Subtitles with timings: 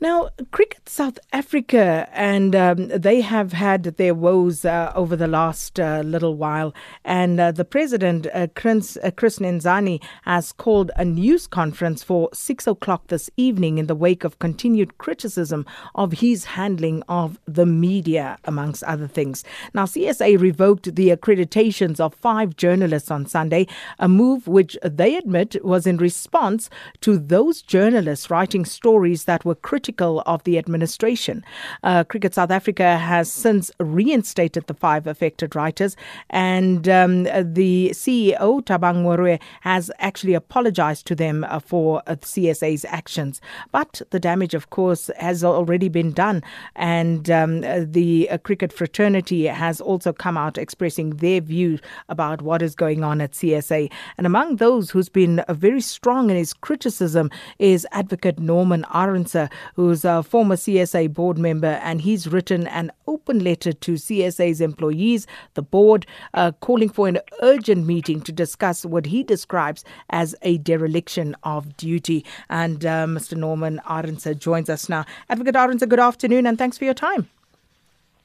[0.00, 5.80] Now, Cricket South Africa, and um, they have had their woes uh, over the last
[5.80, 6.72] uh, little while.
[7.04, 12.28] And uh, the president, uh, Chris, uh, Chris Nenzani, has called a news conference for
[12.32, 15.66] six o'clock this evening in the wake of continued criticism
[15.96, 19.42] of his handling of the media, amongst other things.
[19.74, 23.66] Now, CSA revoked the accreditations of five journalists on Sunday,
[23.98, 26.70] a move which they admit was in response
[27.00, 31.44] to those journalists writing stories that were critical of the administration.
[31.82, 35.96] Uh, Cricket South Africa has since reinstated the five affected writers,
[36.30, 42.84] and um, the CEO, Thabang Moroe, has actually apologized to them uh, for uh, CSA's
[42.84, 43.40] actions.
[43.72, 46.42] But the damage, of course, has already been done,
[46.76, 51.78] and um, the uh, cricket fraternity has also come out expressing their view
[52.08, 53.90] about what is going on at CSA.
[54.16, 60.04] And among those who's been very strong in his criticism is Advocate Norman Arendse, who's
[60.04, 65.62] a former CSA board member, and he's written an open letter to CSA's employees, the
[65.62, 71.36] board, uh, calling for an urgent meeting to discuss what he describes as a dereliction
[71.44, 72.24] of duty.
[72.50, 73.36] And uh, Mr.
[73.36, 75.04] Norman Arendse joins us now.
[75.30, 77.28] Advocate Arendse, good afternoon, and thanks for your time.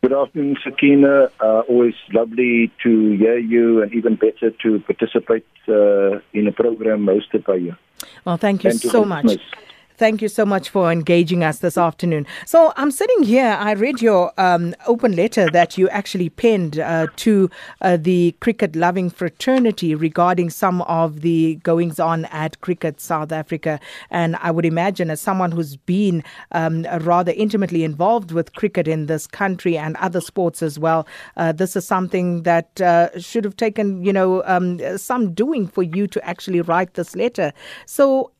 [0.00, 1.30] Good afternoon, Sakina.
[1.40, 7.04] Uh, always lovely to hear you, and even better to participate uh, in a program
[7.04, 7.76] hosted by you.
[8.24, 9.38] Well, thank you so much.
[10.04, 12.26] Thank you so much for engaging us this afternoon.
[12.44, 13.56] So I'm sitting here.
[13.58, 17.48] I read your um, open letter that you actually penned uh, to
[17.80, 23.80] uh, the cricket loving fraternity regarding some of the goings on at Cricket South Africa.
[24.10, 29.06] And I would imagine, as someone who's been um, rather intimately involved with cricket in
[29.06, 31.06] this country and other sports as well,
[31.38, 35.82] uh, this is something that uh, should have taken, you know, um, some doing for
[35.82, 37.54] you to actually write this letter.
[37.86, 38.32] So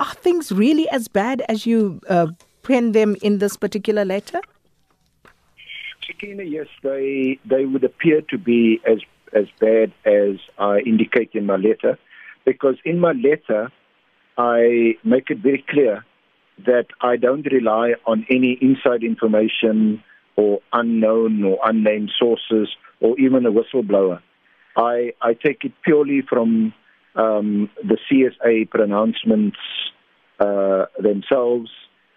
[0.00, 2.28] are things really as bad as you uh,
[2.62, 4.40] pen them in this particular letter?
[6.22, 8.98] Yes, they they would appear to be as
[9.32, 11.98] as bad as I indicate in my letter,
[12.44, 13.70] because in my letter
[14.36, 16.04] I make it very clear
[16.66, 20.02] that I don't rely on any inside information
[20.36, 22.68] or unknown or unnamed sources
[23.00, 24.20] or even a whistleblower.
[24.76, 26.72] I, I take it purely from
[27.14, 29.58] um, the CSA pronouncements
[30.38, 31.70] uh, themselves,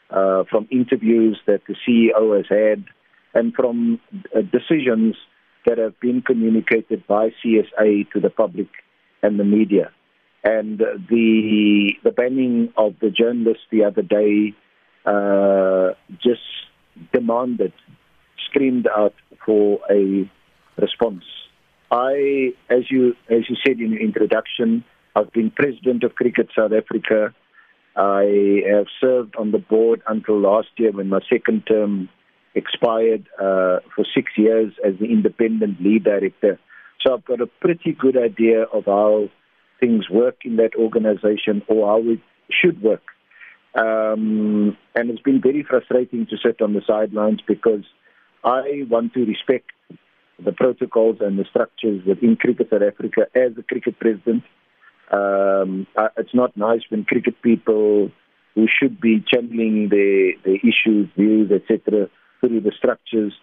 [0.10, 2.86] uh, from interviews that the CEO has had,
[3.34, 4.00] and from
[4.36, 5.16] uh, decisions
[5.66, 8.68] that have been communicated by CSA to the public
[9.22, 9.92] and the media.
[10.44, 14.54] And the the banning of the journalist the other day
[15.06, 16.42] uh, just
[17.14, 17.74] demanded,
[18.50, 19.14] screamed out
[19.46, 20.30] for a
[20.78, 21.24] response.
[21.94, 24.84] I, as you as you said in your introduction,
[25.16, 27.36] I've been president of Cricket South Africa.
[27.96, 32.10] I have served on the board until last year when my second term
[32.56, 36.60] expired uh, for six years as the independent lead director.
[37.02, 39.30] So I've got a pretty good idea of how
[39.80, 43.04] things work in that organization or how it should work.
[43.76, 47.84] Um, and it's been very frustrating to sit on the sidelines because
[48.44, 49.72] I want to respect
[50.44, 54.44] the protocols and the structures within Cricket South Africa as a cricket president.
[55.12, 55.86] Um,
[56.18, 58.12] it's not nice when cricket people
[58.56, 63.34] who should be channeling the the issues, views, etc., through the structures,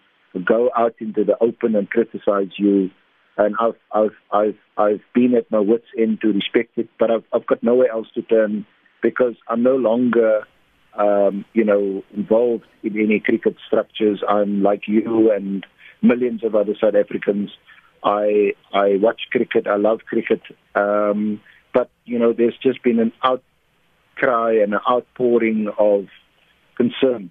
[0.45, 2.89] go out into the open and criticize you.
[3.37, 7.23] And I've I've I've I've been at my wits' end to respect it, but I've
[7.33, 8.65] I've got nowhere else to turn
[9.01, 10.41] because I'm no longer
[10.97, 14.21] um, you know involved in any cricket structures.
[14.27, 15.65] I'm like you and
[16.01, 17.51] millions of other South Africans.
[18.03, 19.67] I I watch cricket.
[19.67, 20.41] I love cricket.
[20.75, 21.41] Um,
[21.73, 26.07] but you know, there's just been an outcry and an outpouring of
[26.75, 27.29] concern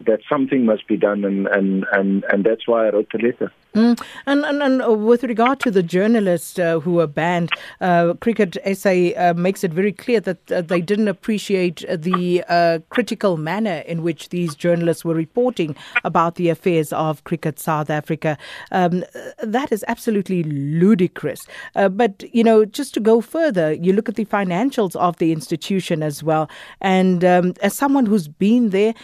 [0.00, 3.52] that something must be done, and and and, and that's why I wrote the letter.
[3.74, 4.00] Mm.
[4.26, 7.50] And, and, and uh, with regard to the journalists uh, who were banned,
[7.80, 12.78] uh, Cricket SA uh, makes it very clear that uh, they didn't appreciate the uh,
[12.90, 15.74] critical manner in which these journalists were reporting
[16.04, 18.38] about the affairs of Cricket South Africa.
[18.70, 19.04] Um,
[19.42, 21.44] that is absolutely ludicrous.
[21.74, 26.00] but, you know, just to go further, you look at the financials of the institution
[26.02, 26.48] as well.
[26.80, 28.94] And um, as someone who's been there,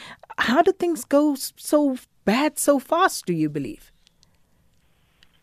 [0.41, 3.93] how did things go so bad so fast, do you believe?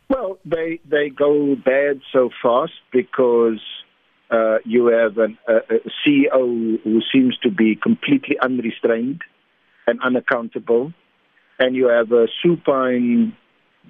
[0.10, 3.62] Well, they they go bad so fast because
[4.32, 5.60] uh, you have an, a,
[6.02, 9.22] CEO who seems to be completely unrestrained
[9.86, 10.94] and unaccountable,
[11.60, 13.36] and you have a supine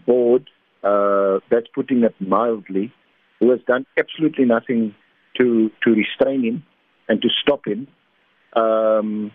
[0.05, 0.49] board
[0.83, 2.91] uh, that's putting it mildly,
[3.39, 4.95] who has done absolutely nothing
[5.37, 6.63] to to restrain him
[7.07, 7.87] and to stop him.
[8.53, 9.31] Um,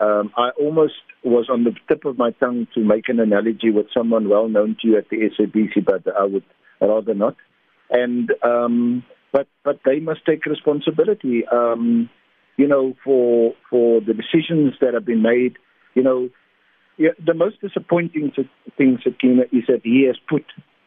[0.00, 3.86] um, I almost was on the tip of my tongue to make an analogy with
[3.96, 6.44] someone well known to you at the SABC, but I would
[6.80, 7.36] rather not.
[7.90, 11.44] And um, but but they must take responsibility.
[11.50, 12.08] Um,
[12.56, 15.56] you know, for for the decisions that have been made.
[15.94, 16.28] You know,
[16.98, 18.32] the most disappointing
[18.76, 20.44] thing, Sakina, is that he has put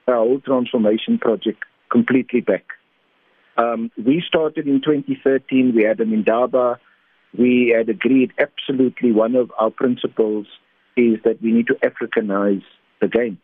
[0.08, 2.66] our whole transformation project completely back.
[3.58, 5.74] Um, we started in 2013.
[5.76, 6.80] We had an Indaba.
[7.38, 10.48] We had agreed absolutely one of our principles
[10.98, 12.64] is that we need to Africanize
[13.00, 13.40] the game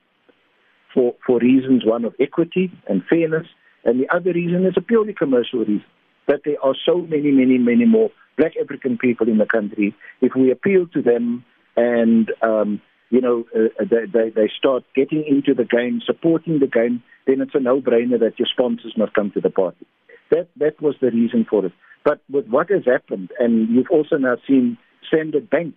[0.97, 3.45] for, for reasons, one of equity and fairness,
[3.85, 5.85] and the other reason is a purely commercial reason,
[6.27, 9.95] that there are so many, many, many more black African people in the country.
[10.21, 11.45] If we appeal to them
[11.75, 12.81] and, um,
[13.11, 17.41] you know, uh, they, they, they start getting into the game, supporting the game, then
[17.41, 19.85] it's a no-brainer that your sponsors must come to the party.
[20.31, 21.73] That, that was the reason for it.
[22.03, 24.77] But with what has happened, and you've also now seen
[25.07, 25.75] Standard Bank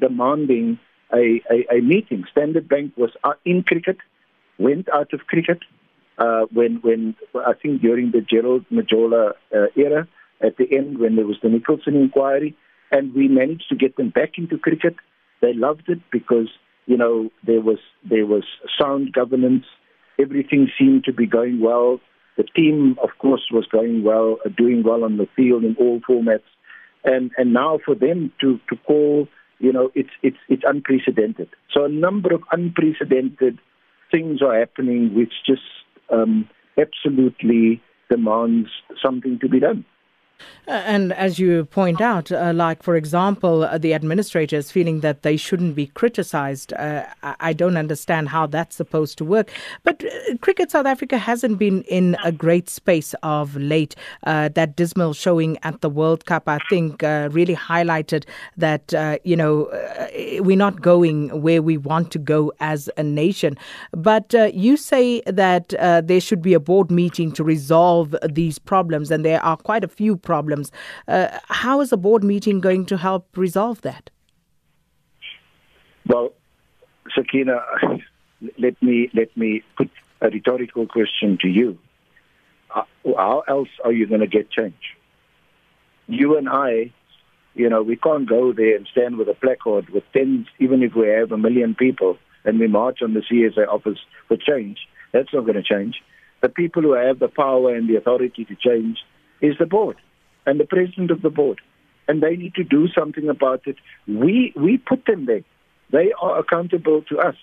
[0.00, 0.78] demanding
[1.12, 2.24] a, a, a meeting.
[2.30, 3.10] Standard Bank was
[3.44, 3.98] in cricket,
[4.58, 5.58] went out of cricket
[6.18, 10.08] uh, when, when I think during the Gerald Majola uh, era,
[10.42, 12.56] at the end when there was the Nicholson inquiry,
[12.90, 14.96] and we managed to get them back into cricket.
[15.40, 16.48] They loved it because
[16.86, 17.78] you know there was
[18.08, 18.44] there was
[18.80, 19.64] sound governance.
[20.20, 22.00] Everything seemed to be going well.
[22.36, 26.00] The team, of course, was going well, uh, doing well on the field in all
[26.08, 26.48] formats,
[27.04, 31.48] and and now for them to to call, you know, it's it's it's unprecedented.
[31.72, 33.58] So a number of unprecedented
[34.10, 35.62] things are happening, which just
[36.10, 36.48] um,
[36.78, 38.68] absolutely demands
[39.02, 39.84] something to be done.
[40.66, 45.36] And as you point out, uh, like for example, uh, the administrators feeling that they
[45.36, 46.72] shouldn't be criticized.
[46.74, 49.50] Uh, I don't understand how that's supposed to work.
[49.82, 53.96] But uh, Cricket South Africa hasn't been in a great space of late.
[54.24, 58.24] Uh, that dismal showing at the World Cup, I think, uh, really highlighted
[58.56, 58.92] that,
[59.24, 59.68] you know,
[60.40, 63.58] we're not going where we want to go as a nation.
[63.92, 69.24] But you say that there should be a board meeting to resolve these problems, and
[69.24, 70.72] there are quite a few problems problems.
[71.06, 71.28] Uh,
[71.62, 74.04] how is a board meeting going to help resolve that?
[76.06, 76.32] Well,
[77.14, 77.56] Sakina,
[78.64, 79.90] let me let me put
[80.20, 81.78] a rhetorical question to you.
[82.74, 84.84] Uh, how else are you going to get change?
[86.06, 86.92] You and I,
[87.54, 90.94] you know, we can't go there and stand with a placard with tens, even if
[90.94, 94.78] we have a million people, and we march on the CSA office for change.
[95.12, 95.96] That's not going to change.
[96.40, 98.98] The people who have the power and the authority to change
[99.40, 99.98] is the board
[100.46, 101.60] and the president of the board,
[102.08, 103.76] and they need to do something about it.
[104.06, 105.44] We we put them there.
[105.90, 107.36] They are accountable to us.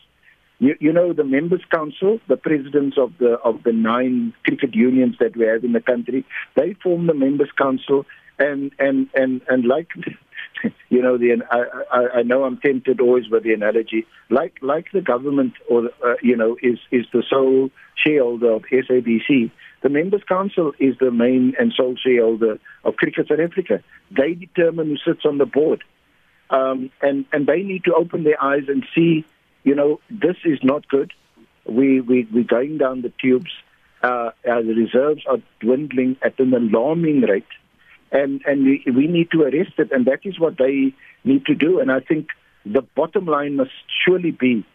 [0.60, 5.16] You, you know the members' council, the presidents of the of the nine cricket unions
[5.20, 6.26] that we have in the country.
[6.56, 8.06] They form the members' council,
[8.38, 9.90] and and and and like
[10.90, 14.92] you know the I, I, I know I'm tempted always with the analogy like like
[14.92, 19.52] the government or uh, you know is is the sole shareholder of SABC
[19.82, 23.82] the Members Council is the main and sole shareholder of Cricket South Africa.
[24.12, 25.84] They determine who sits on the board.
[26.50, 29.26] Um, and, and they need to open their eyes and see,
[29.64, 31.14] you know, this is not good.
[31.66, 33.52] We, we, we're going down the tubes.
[34.02, 37.46] Uh, our reserves are dwindling at an alarming rate.
[38.12, 39.92] And, and we, we need to arrest it.
[39.92, 41.80] And that is what they need to do.
[41.80, 42.30] And I think
[42.66, 43.72] the bottom line must
[44.06, 44.66] surely be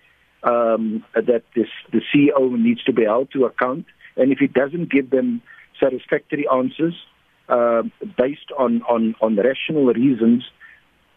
[0.43, 4.91] um, that this, the CEO needs to be held to account and if he doesn't
[4.91, 5.43] give them
[5.81, 6.95] satisfactory answers
[7.49, 7.83] uh,
[8.17, 10.45] based on, on, on rational reasons,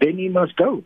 [0.02, 0.84] then he must go.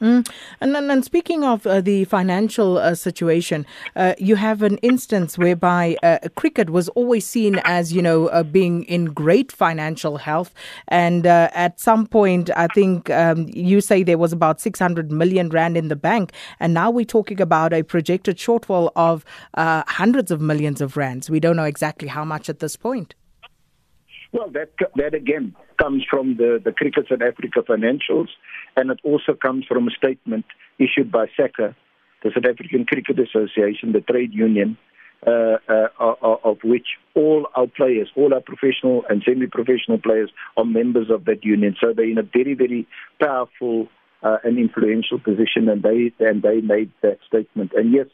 [0.00, 0.28] Mm.
[0.60, 5.38] And, and, and, speaking of uh, the financial uh, situation, uh, you have an instance
[5.38, 10.52] whereby uh, cricket was always seen as, you know, uh, being in great financial health.
[10.88, 15.48] And uh, at some point, I think um, you say there was about 600 million
[15.48, 16.32] rand in the bank.
[16.58, 19.24] And now we're talking about a projected shortfall of
[19.56, 21.30] hundreds of millions of rands.
[21.30, 23.14] We don't know exactly how much at this point.
[24.32, 28.28] Well, that, that again comes from the, the Cricket South Africa financials
[28.76, 30.44] and it also comes from a statement
[30.78, 31.74] issued by SACA,
[32.22, 34.76] the South African Cricket Association, the trade union,
[35.26, 35.88] uh, uh,
[36.44, 41.44] of which all our players, all our professional and semi-professional players are members of that
[41.44, 41.74] union.
[41.80, 42.86] So they're in a very, very
[43.20, 43.88] powerful
[44.22, 47.72] uh, and influential position, and they and they made that statement.
[47.74, 48.06] And yes,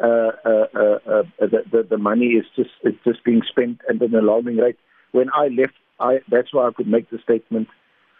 [0.00, 4.14] uh, uh, uh, the, the, the money is just it's just being spent at an
[4.14, 4.78] alarming rate.
[5.12, 7.68] When I left, I that's why I could make the statement.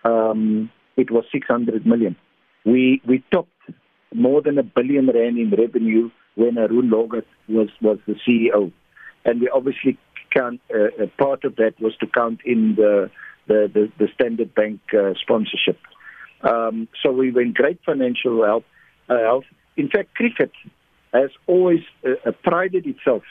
[0.04, 0.70] Um,
[1.00, 2.16] it was 600 million.
[2.64, 3.50] We we topped
[4.14, 8.72] more than a billion rand in revenue when Haroon Lorgat was was the CEO,
[9.24, 9.98] and we obviously
[10.30, 13.10] count uh, part of that was to count in the
[13.46, 15.78] the, the, the Standard Bank uh, sponsorship.
[16.42, 18.64] Um, so we were in great financial help,
[19.08, 19.44] uh, health.
[19.76, 20.52] In fact, cricket
[21.12, 23.22] has always uh, uh, prided itself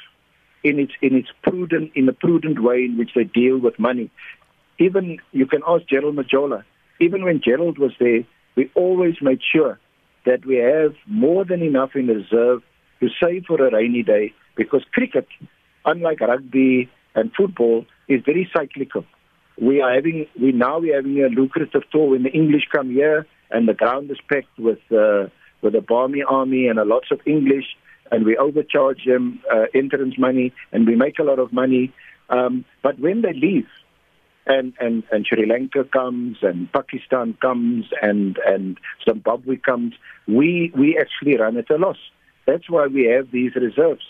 [0.63, 4.11] in its in its prudent in a prudent way in which they deal with money.
[4.77, 6.63] Even you can ask Gerald Majola.
[6.99, 8.23] Even when Gerald was there,
[8.55, 9.79] we always made sure
[10.25, 12.61] that we have more than enough in reserve
[12.99, 15.27] to save for a rainy day because cricket,
[15.85, 19.05] unlike rugby and football, is very cyclical.
[19.59, 23.25] We are having we now we're having a lucrative tour when the English come here
[23.51, 25.27] and the ground is packed with uh,
[25.61, 27.65] with a Barmy army and a lots of English
[28.11, 31.93] and we overcharge them uh, entrance money and we make a lot of money.
[32.29, 33.67] Um, but when they leave,
[34.49, 38.77] and, and, and Sri Lanka comes and Pakistan comes and, and
[39.07, 39.93] Zimbabwe comes,
[40.27, 41.97] we, we actually run at a loss.
[42.45, 44.03] That's why we have these reserves.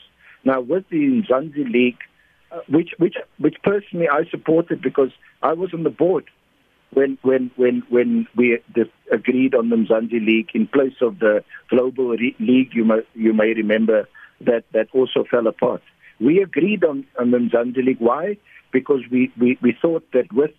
[0.43, 1.99] Now, with the Mzansi League,
[2.51, 5.11] uh, which, which, which personally I supported because
[5.43, 6.25] I was on the board
[6.91, 8.59] when when when when we
[9.11, 13.33] agreed on the Mzansi League in place of the Global Re- League, you may you
[13.33, 14.07] may remember
[14.41, 15.83] that that also fell apart.
[16.19, 17.99] We agreed on, on the Mzansi League.
[17.99, 18.37] Why?
[18.71, 20.51] Because we, we, we thought that with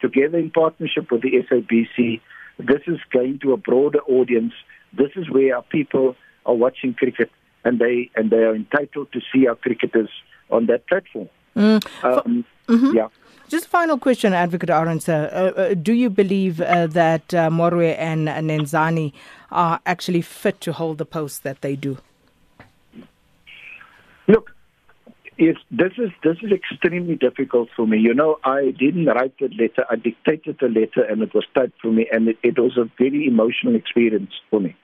[0.00, 2.20] together in partnership with the SABC,
[2.58, 4.52] this is going to a broader audience.
[4.92, 7.30] This is where our people are watching cricket,
[7.64, 10.10] and they and they are entitled to see our cricketers
[10.50, 11.28] on that platform.
[11.56, 12.04] Mm.
[12.04, 12.96] Um, mm-hmm.
[12.96, 13.08] Yeah.
[13.48, 15.10] Just final question, Advocate Arendse.
[15.10, 19.12] Uh, uh, do you believe uh, that uh, Moroe and Nenzani
[19.50, 21.98] are actually fit to hold the post that they do?
[24.26, 24.54] Look,
[25.50, 27.98] it's, this is this is extremely difficult for me.
[27.98, 29.84] You know, I didn't write the letter.
[29.90, 32.90] I dictated the letter, and it was typed for me, and it, it was a
[32.98, 34.76] very emotional experience for me.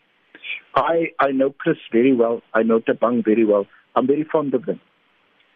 [0.74, 2.42] I I know Chris very well.
[2.54, 3.66] I know Thabang very well.
[3.94, 4.80] I'm very fond of them.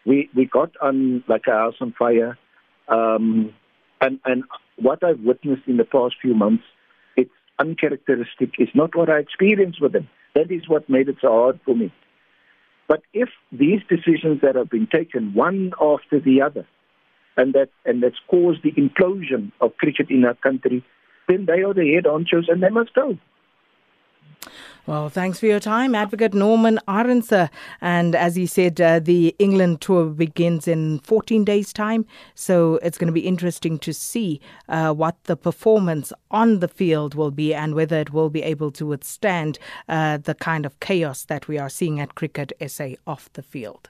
[0.05, 2.37] We we got on like a house on fire.
[2.87, 3.53] Um,
[4.01, 4.43] and, and
[4.77, 6.63] what I've witnessed in the past few months,
[7.15, 8.51] it's uncharacteristic.
[8.57, 10.09] It's not what I experienced with them.
[10.35, 11.93] That is what made it so hard for me.
[12.87, 16.67] But if these decisions that have been taken one after the other,
[17.37, 20.83] and that and that's caused the implosion of cricket in our country,
[21.27, 23.17] then they are the head honchos and they must go.
[24.85, 27.49] Well, thanks for your time, Advocate Norman Arendse.
[27.79, 32.05] And as he said, uh, the England tour begins in 14 days' time.
[32.35, 37.15] So it's going to be interesting to see uh, what the performance on the field
[37.15, 39.57] will be and whether it will be able to withstand
[39.87, 43.89] uh, the kind of chaos that we are seeing at Cricket SA off the field.